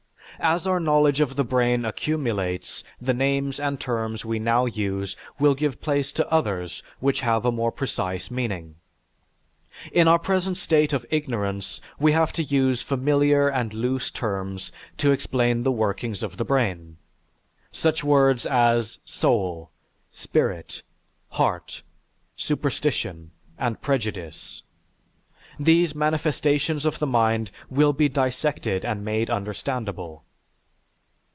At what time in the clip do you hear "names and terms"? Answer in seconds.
3.13-4.25